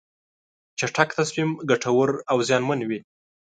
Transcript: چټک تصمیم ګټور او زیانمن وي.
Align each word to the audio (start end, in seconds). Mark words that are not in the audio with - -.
چټک 0.79 1.09
تصمیم 1.19 1.49
ګټور 1.69 2.09
او 2.31 2.37
زیانمن 2.47 2.79
وي. 2.89 2.99